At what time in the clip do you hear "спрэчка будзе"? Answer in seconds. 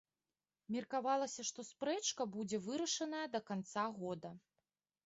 1.69-2.61